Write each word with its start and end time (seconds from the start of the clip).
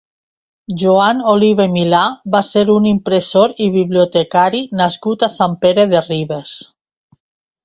Joan 0.83 1.19
Oliva 1.33 1.67
i 1.69 1.69
Milà 1.75 1.99
va 2.35 2.41
ser 2.47 2.63
un 2.77 2.87
impressor 2.93 3.53
i 3.67 3.69
bibliotecari 3.77 4.63
nascut 4.81 5.27
a 5.29 5.31
Sant 5.37 5.55
Pere 5.69 5.87
de 5.95 6.03
Ribes. 6.09 6.57